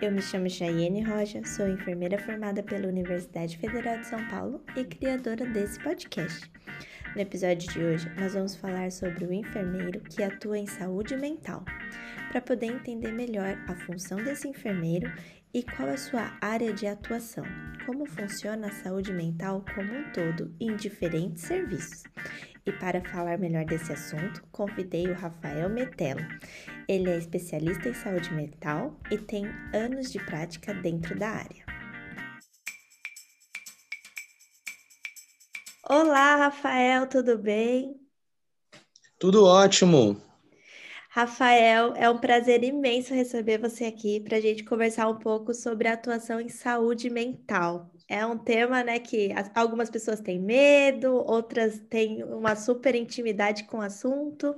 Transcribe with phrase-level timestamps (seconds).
[0.00, 4.84] Eu me chamo Chayenne Rocha, sou enfermeira formada pela Universidade Federal de São Paulo e
[4.84, 6.48] criadora desse podcast.
[7.16, 11.64] No episódio de hoje, nós vamos falar sobre o enfermeiro que atua em saúde mental,
[12.30, 15.10] para poder entender melhor a função desse enfermeiro
[15.52, 17.44] e qual é a sua área de atuação,
[17.86, 22.02] como funciona a saúde mental como um todo em diferentes serviços.
[22.66, 26.20] E para falar melhor desse assunto, convidei o Rafael Metelo.
[26.86, 31.64] Ele é especialista em saúde mental e tem anos de prática dentro da área.
[35.88, 37.98] Olá, Rafael, tudo bem?
[39.18, 40.27] Tudo ótimo.
[41.10, 45.88] Rafael, é um prazer imenso receber você aqui para a gente conversar um pouco sobre
[45.88, 47.90] a atuação em saúde mental.
[48.06, 53.78] É um tema, né, que algumas pessoas têm medo, outras têm uma super intimidade com
[53.78, 54.54] o assunto.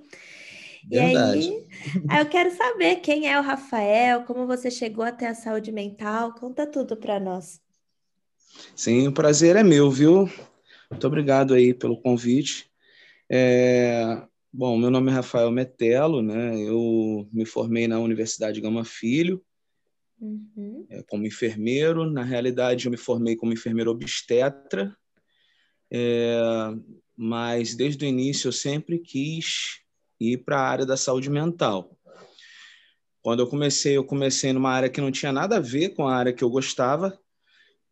[0.88, 1.48] Verdade.
[1.48, 1.66] E
[2.10, 6.34] aí, eu quero saber quem é o Rafael, como você chegou até a saúde mental,
[6.34, 7.60] conta tudo para nós.
[8.74, 10.28] Sim, o prazer é meu, viu?
[10.90, 12.68] Muito obrigado aí pelo convite.
[13.30, 14.22] É...
[14.52, 16.60] Bom, meu nome é Rafael Metelo, né?
[16.60, 19.40] Eu me formei na Universidade Gama Filho,
[20.20, 20.84] uhum.
[20.90, 22.10] é, como enfermeiro.
[22.10, 24.92] Na realidade, eu me formei como enfermeiro obstetra,
[25.88, 26.40] é,
[27.16, 29.82] mas desde o início eu sempre quis
[30.18, 31.96] ir para a área da saúde mental.
[33.22, 36.16] Quando eu comecei, eu comecei numa área que não tinha nada a ver com a
[36.16, 37.16] área que eu gostava.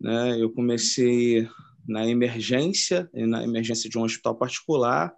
[0.01, 0.43] Né?
[0.43, 1.49] Eu comecei
[1.87, 5.15] na emergência, na emergência de um hospital particular,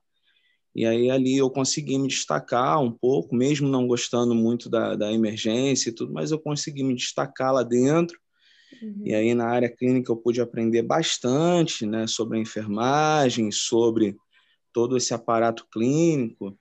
[0.75, 5.13] e aí ali eu consegui me destacar um pouco, mesmo não gostando muito da, da
[5.13, 8.19] emergência e tudo, mas eu consegui me destacar lá dentro.
[8.81, 9.03] Uhum.
[9.05, 14.17] E aí na área clínica eu pude aprender bastante, né, sobre a enfermagem, sobre
[14.73, 16.57] todo esse aparato clínico.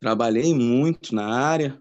[0.00, 1.78] Trabalhei muito na área,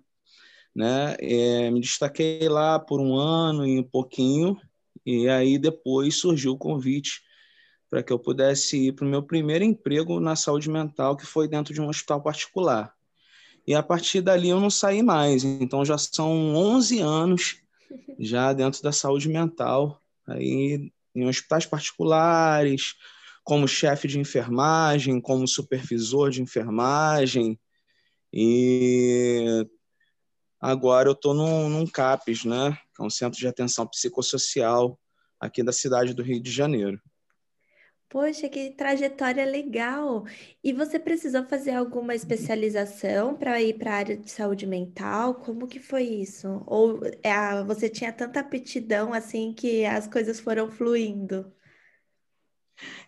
[0.75, 1.16] né?
[1.19, 4.59] É, me destaquei lá por um ano e um pouquinho,
[5.06, 7.25] e aí depois surgiu o convite
[7.90, 11.47] para que eu pudesse ir para o meu primeiro emprego na saúde mental, que foi
[11.47, 12.94] dentro de um hospital particular.
[13.68, 15.44] E a partir dali eu não saí mais.
[15.44, 17.57] Então já são 11 anos
[18.19, 22.95] já dentro da saúde mental, aí em hospitais particulares,
[23.44, 27.59] como chefe de enfermagem, como supervisor de enfermagem.
[28.34, 29.66] E
[30.59, 32.78] agora eu estou num, num CAPES, né?
[32.95, 35.00] que é um centro de atenção psicossocial
[35.40, 37.00] aqui da cidade do Rio de Janeiro.
[38.15, 40.23] Poxa, que trajetória legal!
[40.63, 45.35] E você precisou fazer alguma especialização para ir para a área de saúde mental?
[45.35, 46.63] Como que foi isso?
[46.65, 51.51] Ou é, você tinha tanta aptidão assim que as coisas foram fluindo?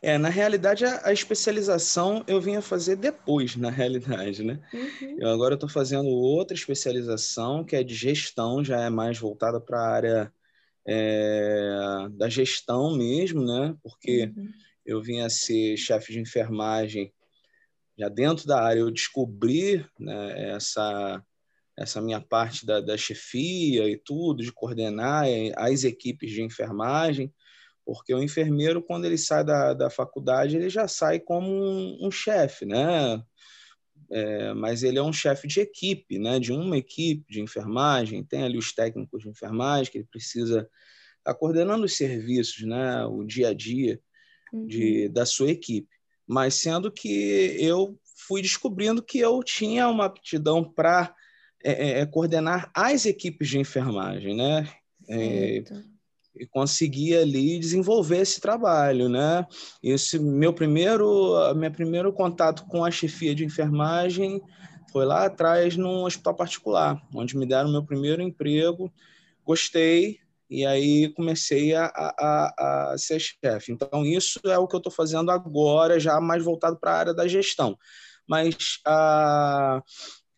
[0.02, 4.60] É, na realidade, a, a especialização eu vinha fazer depois, na realidade, né?
[4.74, 5.20] Uhum.
[5.20, 9.80] Eu agora estou fazendo outra especialização que é de gestão, já é mais voltada para
[9.80, 10.34] a área
[10.86, 13.74] é, da gestão mesmo, né?
[13.82, 17.14] Porque uhum eu vim a ser chefe de enfermagem
[18.00, 21.24] já dentro da área eu descobri né, essa
[21.78, 25.26] essa minha parte da, da chefia e tudo de coordenar
[25.56, 27.32] as equipes de enfermagem
[27.86, 32.12] porque o enfermeiro quando ele sai da, da faculdade ele já sai como um, um
[32.12, 33.22] chefe né?
[34.10, 36.40] É, mas ele é um chefe de equipe né?
[36.40, 40.60] De uma equipe de enfermagem tem ali os técnicos de enfermagem que ele precisa
[41.20, 43.06] estar tá coordenando os serviços né?
[43.06, 44.02] O dia a dia
[44.54, 45.14] de, uhum.
[45.14, 45.90] da sua equipe.
[46.28, 47.98] Mas sendo que eu
[48.28, 51.14] fui descobrindo que eu tinha uma aptidão para
[51.64, 54.68] é, é, é, coordenar as equipes de enfermagem, né?
[55.10, 55.64] É,
[56.40, 59.46] e conseguir ali desenvolver esse trabalho, né?
[59.82, 64.42] Esse meu primeiro, meu primeiro contato com a chefia de enfermagem
[64.92, 68.92] foi lá atrás num hospital particular, onde me deram meu primeiro emprego.
[69.44, 70.20] Gostei,
[70.50, 73.72] e aí comecei a, a, a ser chefe.
[73.72, 77.14] Então, isso é o que eu estou fazendo agora, já mais voltado para a área
[77.14, 77.78] da gestão.
[78.28, 78.56] Mas
[78.86, 79.82] a,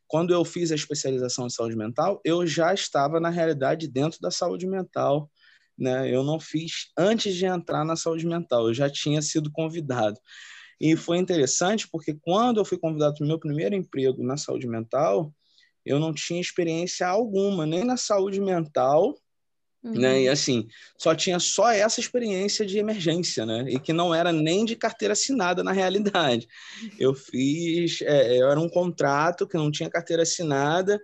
[0.07, 4.31] quando eu fiz a especialização em saúde mental, eu já estava, na realidade, dentro da
[4.31, 5.29] saúde mental.
[5.77, 6.13] Né?
[6.13, 10.19] Eu não fiz antes de entrar na saúde mental, eu já tinha sido convidado.
[10.81, 14.67] E foi interessante porque quando eu fui convidado para o meu primeiro emprego na saúde
[14.67, 15.33] mental,
[15.85, 19.15] eu não tinha experiência alguma, nem na saúde mental,
[19.81, 19.93] Uhum.
[19.93, 20.23] Né?
[20.23, 20.33] E uhum.
[20.33, 20.67] assim,
[20.97, 23.65] só tinha só essa experiência de emergência, né?
[23.69, 26.47] E que não era nem de carteira assinada na realidade.
[26.99, 31.01] Eu fiz, é, eu era um contrato que não tinha carteira assinada,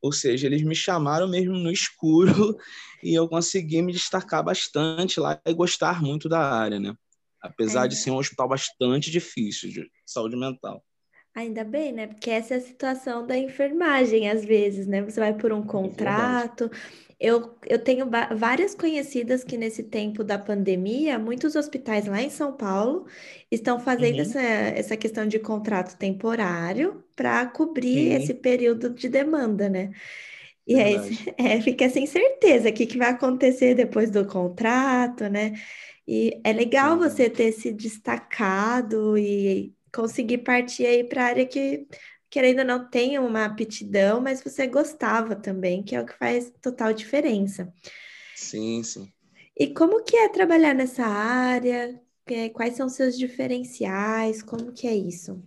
[0.00, 2.56] ou seja, eles me chamaram mesmo no escuro
[3.02, 6.94] e eu consegui me destacar bastante lá e gostar muito da área, né?
[7.42, 7.88] Apesar é.
[7.88, 10.82] de ser um hospital bastante difícil de saúde mental.
[11.34, 12.06] Ainda bem, né?
[12.06, 15.02] Porque essa é a situação da enfermagem, às vezes, né?
[15.02, 16.70] Você vai por um é contrato.
[17.18, 22.52] Eu, eu tenho várias conhecidas que, nesse tempo da pandemia, muitos hospitais lá em São
[22.52, 23.06] Paulo
[23.50, 24.22] estão fazendo uhum.
[24.22, 29.92] essa, essa questão de contrato temporário para cobrir esse período de demanda, né?
[30.66, 30.96] E aí
[31.38, 35.54] é, fica sem certeza o que, que vai acontecer depois do contrato, né?
[36.06, 37.08] E é legal Sim.
[37.08, 41.86] você ter se destacado e conseguir partir aí para a área que,
[42.34, 46.52] querendo ou não, tem uma aptidão, mas você gostava também, que é o que faz
[46.60, 47.72] total diferença.
[48.34, 49.08] Sim, sim.
[49.56, 52.02] E como que é trabalhar nessa área?
[52.52, 54.42] Quais são seus diferenciais?
[54.42, 55.40] Como que é isso?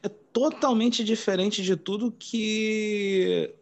[0.00, 3.52] É totalmente diferente de tudo que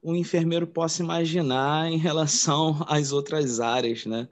[0.00, 4.26] o enfermeiro possa imaginar em relação às outras áreas, né?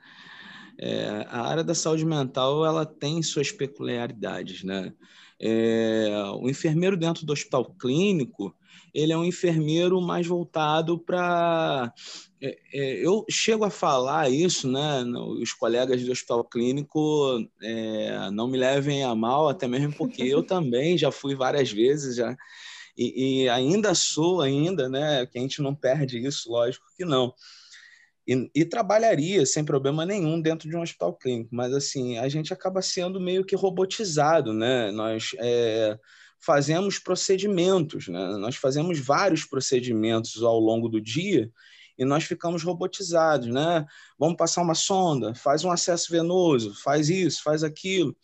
[0.78, 4.94] É, a área da saúde mental ela tem suas peculiaridades, né?
[5.40, 6.08] É,
[6.40, 8.54] o enfermeiro dentro do hospital clínico
[8.94, 11.92] ele é um enfermeiro mais voltado para
[12.40, 15.02] é, é, eu chego a falar isso, né?
[15.40, 20.42] Os colegas do hospital clínico é, não me levem a mal, até mesmo porque eu
[20.44, 22.34] também já fui várias vezes já
[22.96, 25.26] e, e ainda sou ainda, né?
[25.26, 27.34] Que a gente não perde isso, lógico que não.
[28.26, 32.52] E, e, trabalharia sem problema nenhum dentro de um hospital clínico, mas assim a gente
[32.52, 34.90] acaba sendo meio que robotizado, né?
[34.90, 35.96] Nós é,
[36.40, 38.36] fazemos procedimentos, né?
[38.38, 41.50] Nós fazemos vários procedimentos ao longo do dia
[41.96, 43.86] e nós ficamos robotizados, né?
[44.18, 48.16] Vamos passar uma sonda, faz um acesso venoso, faz isso, faz aquilo.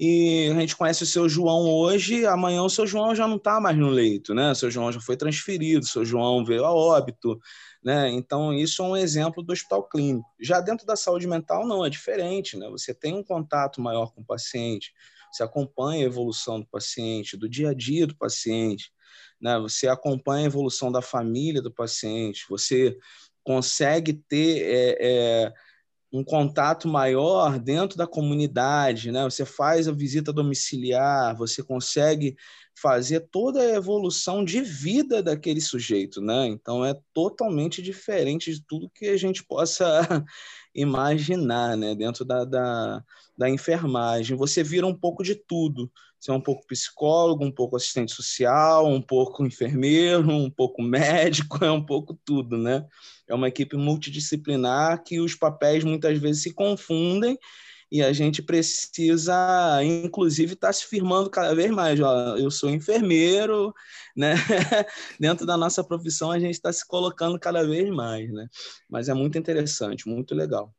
[0.00, 3.60] E a gente conhece o seu João hoje, amanhã o seu João já não está
[3.60, 4.52] mais no leito, né?
[4.52, 7.36] O seu João já foi transferido, o seu João veio a óbito,
[7.82, 8.08] né?
[8.10, 10.28] Então, isso é um exemplo do hospital clínico.
[10.40, 12.56] Já dentro da saúde mental, não, é diferente.
[12.56, 12.68] Né?
[12.70, 14.92] Você tem um contato maior com o paciente,
[15.32, 18.92] você acompanha a evolução do paciente, do dia a dia do paciente,
[19.40, 19.58] né?
[19.58, 22.96] você acompanha a evolução da família do paciente, você
[23.42, 24.62] consegue ter.
[24.62, 25.54] É, é,
[26.12, 29.24] um contato maior dentro da comunidade, né?
[29.24, 32.36] Você faz a visita domiciliar, você consegue
[32.80, 36.46] fazer toda a evolução de vida daquele sujeito, né?
[36.46, 40.24] Então é totalmente diferente de tudo que a gente possa
[40.74, 41.94] imaginar, né?
[41.94, 43.04] Dentro da, da,
[43.36, 44.36] da enfermagem.
[44.36, 45.90] Você vira um pouco de tudo.
[46.18, 51.62] Você é um pouco psicólogo, um pouco assistente social, um pouco enfermeiro, um pouco médico,
[51.64, 52.86] é um pouco tudo, né?
[53.28, 57.38] É uma equipe multidisciplinar que os papéis muitas vezes se confundem
[57.90, 59.34] e a gente precisa,
[59.82, 61.98] inclusive, estar tá se firmando cada vez mais.
[62.00, 63.72] Ó, eu sou enfermeiro,
[64.14, 64.34] né?
[65.18, 68.46] Dentro da nossa profissão, a gente está se colocando cada vez mais, né?
[68.88, 70.74] Mas é muito interessante, muito legal.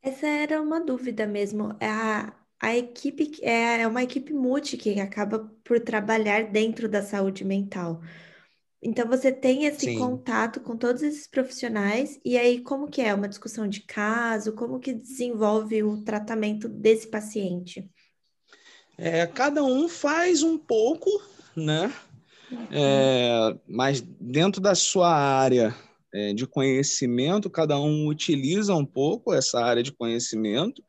[0.00, 1.74] Essa era uma dúvida mesmo.
[1.80, 7.02] É a, a equipe é, é uma equipe multi que acaba por trabalhar dentro da
[7.02, 8.00] saúde mental.
[8.84, 9.98] Então você tem esse Sim.
[9.98, 14.78] contato com todos esses profissionais e aí como que é uma discussão de caso, como
[14.78, 17.88] que desenvolve o tratamento desse paciente?
[18.98, 21.10] É, cada um faz um pouco,
[21.56, 21.90] né?
[22.50, 22.66] Uhum.
[22.70, 25.74] É, mas dentro da sua área
[26.12, 30.84] é, de conhecimento, cada um utiliza um pouco essa área de conhecimento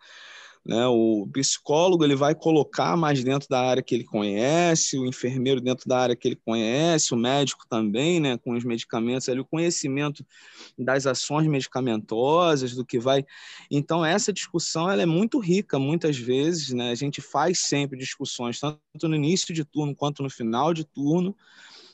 [0.66, 0.88] né?
[0.88, 5.88] O psicólogo ele vai colocar mais dentro da área que ele conhece, o enfermeiro dentro
[5.88, 8.36] da área que ele conhece, o médico também, né?
[8.38, 10.26] com os medicamentos, ali, o conhecimento
[10.78, 13.24] das ações medicamentosas, do que vai.
[13.70, 16.72] Então, essa discussão ela é muito rica, muitas vezes.
[16.72, 16.90] Né?
[16.90, 21.36] A gente faz sempre discussões, tanto no início de turno quanto no final de turno,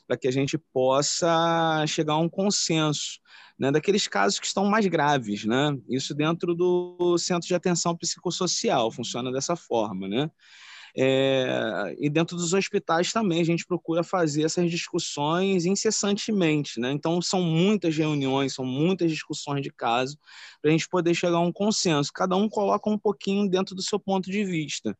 [0.06, 3.20] para que a gente possa chegar a um consenso
[3.58, 5.76] né, daqueles casos que estão mais graves, né?
[5.88, 10.30] Isso dentro do centro de atenção psicossocial funciona dessa forma, né?
[10.94, 16.92] É, e dentro dos hospitais também a gente procura fazer essas discussões incessantemente, né?
[16.92, 20.18] Então são muitas reuniões, são muitas discussões de caso
[20.60, 22.12] para a gente poder chegar a um consenso.
[22.12, 24.96] Cada um coloca um pouquinho dentro do seu ponto de vista,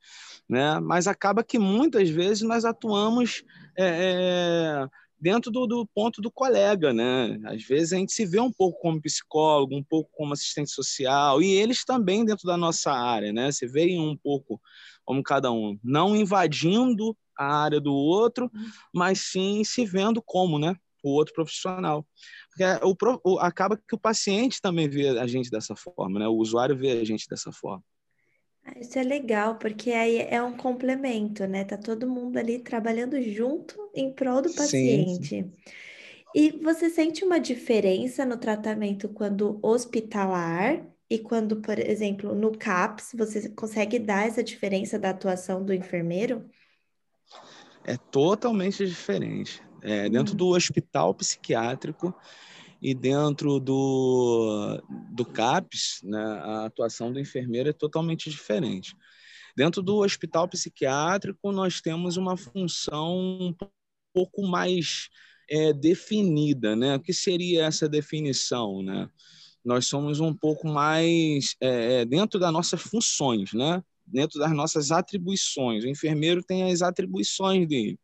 [0.49, 0.81] né?
[0.81, 3.45] Mas acaba que muitas vezes nós atuamos
[3.77, 4.89] é, é
[5.23, 7.39] dentro do, do, ponto do colega, né?
[7.45, 11.41] Às vezes a gente se vê um pouco como psicólogo, um pouco como assistente social,
[11.41, 13.53] e eles também dentro da nossa área, né?
[13.53, 14.61] Se veem um pouco
[15.05, 18.51] como cada um, não invadindo a área do outro,
[18.95, 20.75] mas sim se vendo como, né?
[21.03, 22.07] O outro profissional.
[22.51, 26.29] Porque o, o, acaba que o paciente também vê a gente dessa forma, né?
[26.29, 27.83] O usuário vê a gente dessa forma.
[28.65, 31.65] Ah, isso é legal, porque aí é um complemento, né?
[31.65, 35.29] Tá todo mundo ali trabalhando junto em prol do paciente.
[35.29, 35.53] Sim.
[36.35, 43.11] E você sente uma diferença no tratamento quando hospitalar e quando, por exemplo, no CAPS,
[43.15, 46.49] você consegue dar essa diferença da atuação do enfermeiro?
[47.85, 49.63] É totalmente diferente.
[49.83, 52.15] É, dentro do hospital psiquiátrico
[52.81, 58.97] e dentro do, do CAPS, né, a atuação do enfermeiro é totalmente diferente.
[59.55, 63.55] Dentro do hospital psiquiátrico, nós temos uma função um
[64.15, 65.11] pouco mais
[65.51, 66.75] é, definida.
[66.75, 66.97] Né?
[66.97, 68.83] O que seria essa definição?
[68.83, 69.11] Né?
[69.65, 73.83] Nós somos um pouco mais é, é dentro das nossas funções, né?
[74.07, 75.85] dentro das nossas atribuições.
[75.85, 77.99] O enfermeiro tem as atribuições dele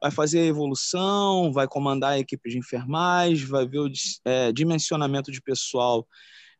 [0.00, 3.90] vai fazer a evolução, vai comandar a equipe de enfermagem, vai ver o
[4.24, 6.08] é, dimensionamento de pessoal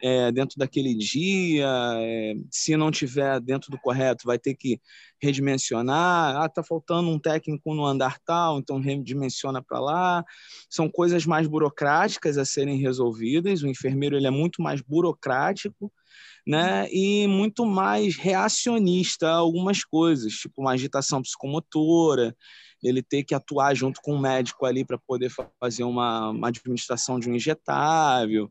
[0.03, 4.81] é, dentro daquele dia, é, se não tiver dentro do correto, vai ter que
[5.21, 6.37] redimensionar.
[6.37, 10.25] Ah, tá faltando um técnico no andar tal, então redimensiona para lá.
[10.69, 13.63] São coisas mais burocráticas a serem resolvidas.
[13.63, 15.93] O enfermeiro ele é muito mais burocrático,
[16.47, 16.89] né?
[16.91, 22.35] E muito mais reacionista a algumas coisas, tipo uma agitação psicomotora
[22.83, 27.19] ele ter que atuar junto com o médico ali para poder fazer uma, uma, administração
[27.19, 28.51] de um injetável,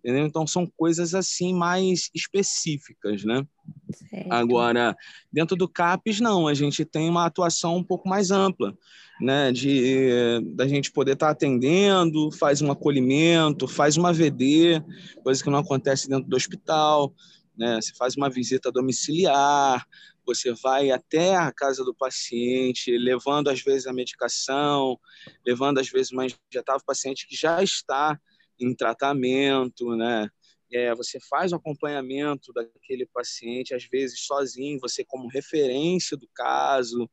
[0.00, 0.26] entendeu?
[0.26, 3.46] Então são coisas assim mais específicas, né?
[3.92, 4.32] Certo.
[4.32, 4.96] Agora,
[5.32, 8.76] dentro do CAPES, não, a gente tem uma atuação um pouco mais ampla,
[9.20, 9.52] né?
[9.52, 14.82] De da gente poder estar tá atendendo, faz um acolhimento, faz uma VD,
[15.22, 17.14] coisa que não acontece dentro do hospital,
[17.56, 17.80] né?
[17.80, 19.86] Você faz uma visita domiciliar,
[20.26, 24.98] você vai até a casa do paciente, levando às vezes a medicação,
[25.46, 28.18] levando às vezes uma injetável paciente que já está
[28.60, 30.28] em tratamento, né?
[30.72, 37.10] É, você faz o acompanhamento daquele paciente, às vezes sozinho, você como referência do caso,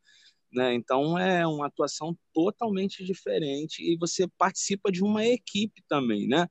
[0.51, 0.73] né?
[0.73, 6.47] Então é uma atuação totalmente diferente e você participa de uma equipe também, né?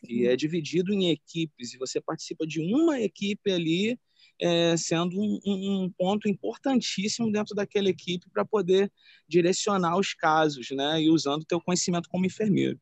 [0.00, 0.06] Sim.
[0.08, 3.98] E é dividido em equipes e você participa de uma equipe ali
[4.40, 8.92] é, sendo um, um, ponto importantíssimo dentro daquela equipe para poder
[9.28, 11.02] direcionar os casos, né?
[11.02, 12.80] E usando o teu conhecimento como enfermeiro.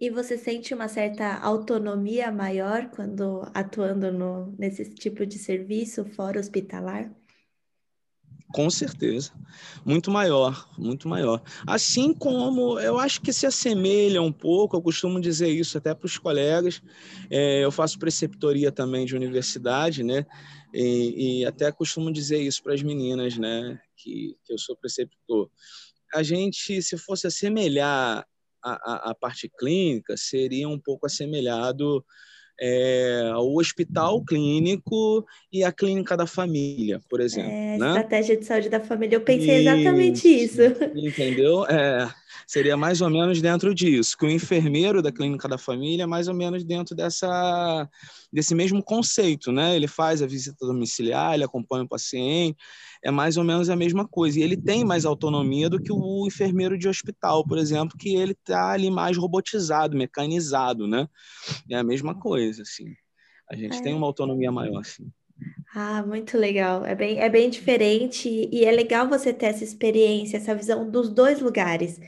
[0.00, 6.40] E você sente uma certa autonomia maior quando atuando no, nesse tipo de serviço fora
[6.40, 7.10] hospitalar?
[8.52, 9.32] Com certeza.
[9.84, 11.42] Muito maior, muito maior.
[11.66, 16.06] Assim como eu acho que se assemelha um pouco, eu costumo dizer isso até para
[16.06, 16.82] os colegas.
[17.30, 20.26] É, eu faço preceptoria também de universidade, né?
[20.72, 23.80] E, e até costumo dizer isso para as meninas, né?
[23.96, 25.50] Que, que eu sou preceptor.
[26.14, 28.26] A gente, se fosse assemelhar
[28.62, 32.04] a, a, parte clínica, seria um pouco assemelhado
[32.60, 37.50] é, o hospital clínico e a clínica da família, por exemplo.
[37.50, 37.86] É, né?
[37.88, 40.62] Estratégia de saúde da família, eu pensei isso, exatamente isso.
[40.94, 41.66] Entendeu?
[41.66, 42.08] É,
[42.46, 46.28] seria mais ou menos dentro disso, que o enfermeiro da clínica da família é mais
[46.28, 47.88] ou menos dentro dessa,
[48.32, 49.76] desse mesmo conceito, né?
[49.76, 52.56] Ele faz a visita domiciliar, ele acompanha o paciente,
[53.02, 54.38] é mais ou menos a mesma coisa.
[54.38, 58.32] E ele tem mais autonomia do que o enfermeiro de hospital, por exemplo, que ele
[58.32, 61.08] está ali mais robotizado, mecanizado, né?
[61.70, 62.94] É a mesma coisa, assim.
[63.50, 63.82] A gente é.
[63.82, 65.10] tem uma autonomia maior, assim.
[65.74, 66.84] Ah, muito legal.
[66.84, 71.08] É bem, é bem diferente e é legal você ter essa experiência, essa visão dos
[71.08, 71.98] dois lugares,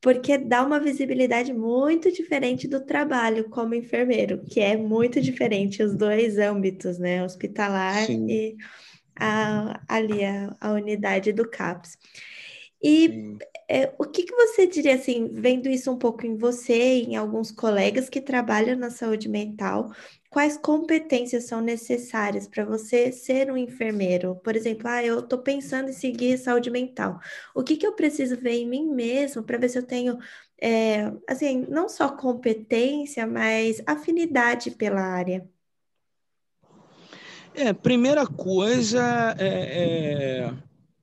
[0.00, 5.96] porque dá uma visibilidade muito diferente do trabalho como enfermeiro, que é muito diferente os
[5.96, 7.24] dois âmbitos, né?
[7.24, 8.28] Hospitalar Sim.
[8.28, 8.56] e
[9.16, 11.98] a, ali a, a unidade do CAPS.
[12.82, 13.36] E
[13.68, 17.50] é, o que, que você diria assim, vendo isso um pouco em você, em alguns
[17.50, 19.90] colegas que trabalham na saúde mental,
[20.30, 24.36] quais competências são necessárias para você ser um enfermeiro?
[24.42, 27.20] Por exemplo, ah, eu estou pensando em seguir saúde mental.
[27.54, 30.18] O que, que eu preciso ver em mim mesmo para ver se eu tenho,
[30.60, 35.48] é, assim, não só competência, mas afinidade pela área?
[37.54, 40.52] É, primeira coisa é, é,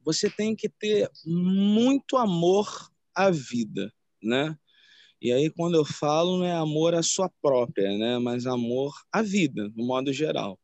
[0.04, 2.68] você tem que ter muito amor
[3.16, 4.58] à vida, né?
[5.22, 8.18] E aí quando eu falo não é amor à sua própria, né?
[8.18, 10.60] Mas amor à vida, no modo geral,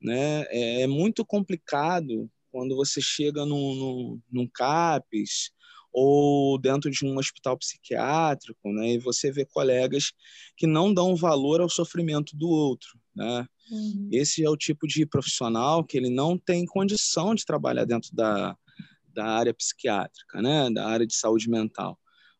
[0.00, 0.42] né?
[0.48, 5.52] É, é muito complicado quando você chega num, num, num CAPES
[5.92, 8.94] ou dentro de um hospital psiquiátrico, né?
[8.94, 10.12] E você vê colegas
[10.56, 13.46] que não dão valor ao sofrimento do outro, né?
[13.70, 14.08] Uhum.
[14.12, 18.56] Esse é o tipo de profissional que ele não tem condição de trabalhar dentro da,
[19.14, 20.70] da área psiquiátrica, né?
[20.70, 21.98] da área de saúde mental,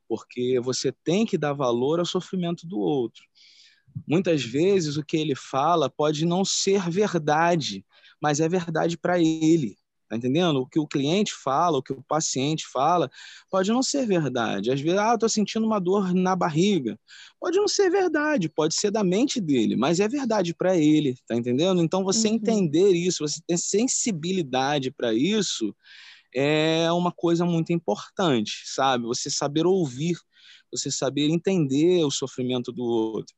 [0.08, 3.22] porque você tem que dar valor ao sofrimento do outro.
[4.06, 7.84] Muitas vezes o que ele fala pode não ser verdade,
[8.20, 9.76] mas é verdade para ele.
[10.10, 10.62] Tá entendendo?
[10.62, 13.08] O que o cliente fala, o que o paciente fala,
[13.48, 14.72] pode não ser verdade.
[14.72, 16.98] Às vezes, ah, eu tô sentindo uma dor na barriga.
[17.38, 21.36] Pode não ser verdade, pode ser da mente dele, mas é verdade para ele, tá
[21.36, 21.80] entendendo?
[21.80, 22.34] Então, você uhum.
[22.34, 25.72] entender isso, você ter sensibilidade para isso,
[26.34, 29.04] é uma coisa muito importante, sabe?
[29.04, 30.16] Você saber ouvir,
[30.70, 33.34] você saber entender o sofrimento do outro,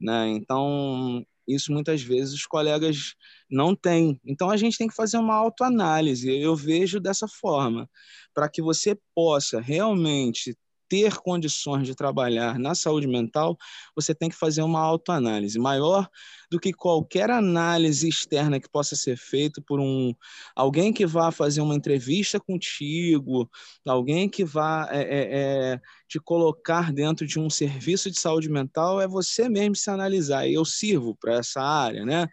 [0.00, 0.28] né?
[0.28, 3.14] Então, isso muitas vezes os colegas
[3.50, 4.20] não têm.
[4.24, 6.28] Então a gente tem que fazer uma autoanálise.
[6.28, 7.88] Eu vejo dessa forma,
[8.34, 10.56] para que você possa realmente
[10.88, 13.56] ter condições de trabalhar na saúde mental,
[13.94, 16.08] você tem que fazer uma autoanálise maior
[16.50, 20.14] do que qualquer análise externa que possa ser feita por um
[20.54, 23.50] alguém que vá fazer uma entrevista contigo,
[23.86, 25.38] alguém que vá é, é,
[25.72, 30.48] é, te colocar dentro de um serviço de saúde mental, é você mesmo se analisar.
[30.48, 32.28] Eu sirvo para essa área, né?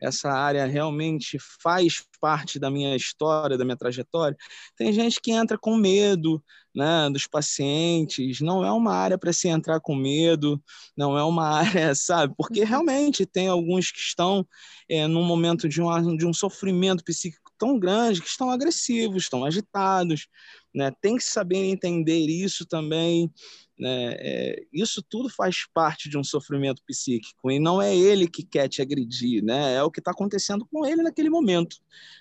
[0.00, 4.36] Essa área realmente faz parte da minha história, da minha trajetória.
[4.76, 6.42] Tem gente que entra com medo
[6.74, 10.62] né, dos pacientes, não é uma área para se entrar com medo,
[10.94, 12.34] não é uma área, sabe?
[12.36, 12.66] Porque uhum.
[12.66, 14.46] realmente tem alguns que estão
[14.88, 19.42] é, num momento de um, de um sofrimento psíquico tão grande que estão agressivos, estão
[19.42, 20.28] agitados,
[20.76, 20.92] né?
[21.00, 23.32] Tem que saber entender isso também.
[23.78, 24.14] Né?
[24.18, 28.68] É, isso tudo faz parte de um sofrimento psíquico e não é ele que quer
[28.68, 29.74] te agredir, né?
[29.74, 31.76] é o que está acontecendo com ele naquele momento.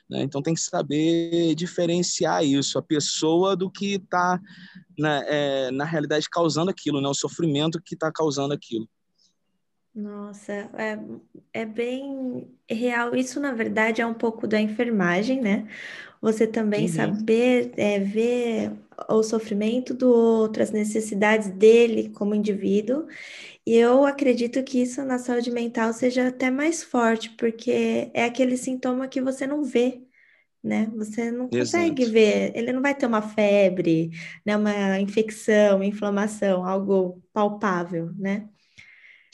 [0.09, 0.23] Né?
[0.23, 4.39] Então tem que saber diferenciar isso, a pessoa do que está,
[4.97, 7.09] né, é, na realidade, causando aquilo, né?
[7.09, 8.87] o sofrimento que está causando aquilo.
[9.95, 10.99] Nossa, é,
[11.53, 13.15] é bem real.
[13.15, 15.69] Isso, na verdade, é um pouco da enfermagem, né?
[16.21, 16.89] Você também uhum.
[16.89, 18.73] saber é, ver
[19.09, 23.07] o sofrimento do outro, as necessidades dele como indivíduo.
[23.65, 28.57] E eu acredito que isso na saúde mental seja até mais forte, porque é aquele
[28.57, 30.01] sintoma que você não vê,
[30.63, 30.91] né?
[30.95, 32.13] Você não consegue Exato.
[32.13, 34.11] ver, ele não vai ter uma febre,
[34.45, 34.57] né?
[34.57, 38.49] Uma infecção, inflamação, algo palpável, né?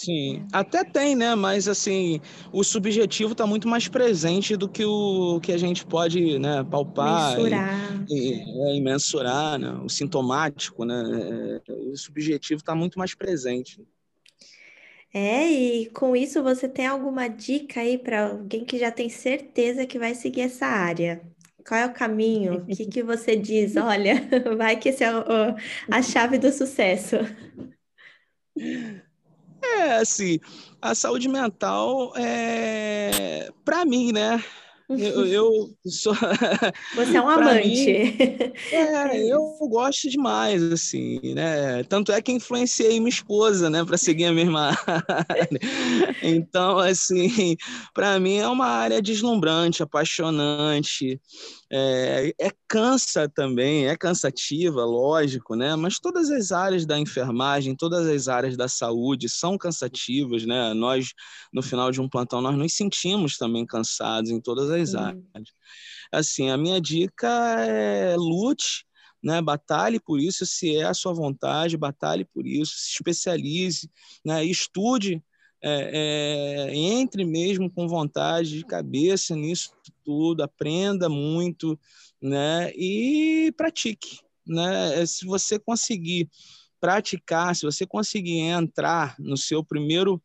[0.03, 1.35] Sim, até tem, né?
[1.35, 2.19] Mas assim,
[2.51, 7.37] o subjetivo está muito mais presente do que o que a gente pode, né, palpar
[7.37, 9.73] mensurar, e, e, é, e mensurar, né?
[9.83, 11.61] O sintomático, né?
[11.67, 13.79] É, o subjetivo está muito mais presente.
[15.13, 19.85] É, e com isso você tem alguma dica aí para alguém que já tem certeza
[19.85, 21.21] que vai seguir essa área?
[21.67, 22.63] Qual é o caminho?
[22.63, 23.75] O que, que você diz?
[23.75, 24.15] Olha,
[24.57, 25.09] vai que esse é
[25.91, 27.17] a chave do sucesso.
[29.61, 30.39] É, assim,
[30.81, 34.43] a saúde mental é para mim, né?
[34.89, 36.13] Eu, eu sou.
[36.95, 37.67] Você é um amante.
[37.67, 38.17] Mim,
[38.71, 41.83] é, eu gosto demais, assim, né?
[41.83, 45.59] Tanto é que influenciei minha esposa, né, para seguir a mesma área.
[46.23, 47.55] Então, assim,
[47.93, 51.19] para mim é uma área deslumbrante, apaixonante.
[51.73, 55.73] É, é, cansa também, é cansativa, lógico, né?
[55.77, 60.73] Mas todas as áreas da enfermagem, todas as áreas da saúde são cansativas, né?
[60.73, 61.13] Nós,
[61.53, 65.23] no final de um plantão, nós nos sentimos também cansados em todas as áreas.
[66.11, 67.29] Assim, a minha dica
[67.65, 68.85] é lute,
[69.23, 69.41] né?
[69.41, 73.89] Batalhe por isso, se é a sua vontade, batalhe por isso, se especialize,
[74.25, 74.43] né?
[74.43, 75.23] Estude
[75.63, 79.71] é, é, entre mesmo com vontade de cabeça nisso
[80.03, 81.79] tudo, aprenda muito,
[82.21, 82.71] né?
[82.75, 85.05] E pratique, né?
[85.05, 86.29] Se você conseguir
[86.79, 90.21] praticar, se você conseguir entrar no seu primeiro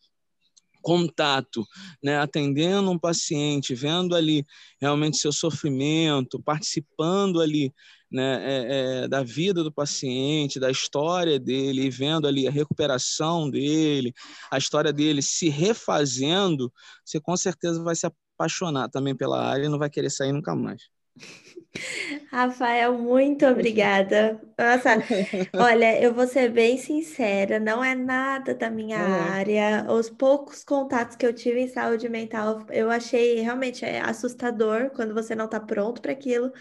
[0.87, 1.67] contato,
[2.01, 4.47] né, atendendo um paciente, vendo ali
[4.81, 7.75] realmente seu sofrimento, participando ali
[8.09, 8.67] né, é,
[9.03, 14.15] é, da vida do paciente, da história dele, vendo ali a recuperação dele,
[14.49, 16.73] a história dele se refazendo,
[17.05, 20.55] você com certeza vai se apaixonar também pela área e não vai querer sair nunca
[20.55, 20.83] mais.
[22.31, 24.41] Rafael, muito obrigada.
[24.59, 24.97] Nossa,
[25.55, 29.21] olha, eu vou ser bem sincera, não é nada da minha é.
[29.31, 29.87] área.
[29.91, 35.15] Os poucos contatos que eu tive em saúde mental, eu achei realmente é assustador quando
[35.15, 36.53] você não está pronto para aquilo.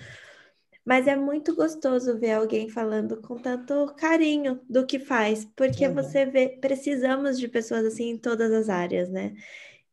[0.86, 6.28] Mas é muito gostoso ver alguém falando com tanto carinho do que faz, porque você
[6.28, 9.34] vê, precisamos de pessoas assim em todas as áreas, né?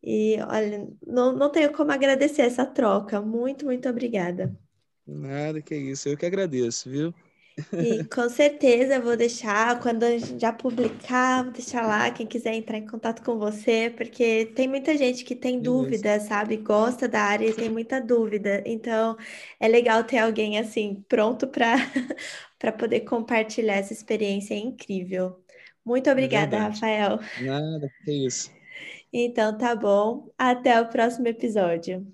[0.02, 3.20] E olha, não, não tenho como agradecer essa troca.
[3.20, 4.56] Muito, muito obrigada.
[5.06, 7.14] Nada que isso, eu que agradeço, viu?
[7.78, 12.54] E com certeza vou deixar, quando a gente já publicar, vou deixar lá quem quiser
[12.54, 16.58] entrar em contato com você, porque tem muita gente que tem dúvida, sabe?
[16.58, 18.62] Gosta da área e tem muita dúvida.
[18.66, 19.16] Então,
[19.58, 21.74] é legal ter alguém assim pronto para
[22.58, 25.42] para poder compartilhar essa experiência incrível.
[25.84, 27.18] Muito é obrigada, é Rafael.
[27.36, 28.50] Nada, que isso.
[29.12, 30.30] Então, tá bom.
[30.36, 32.06] Até o próximo episódio.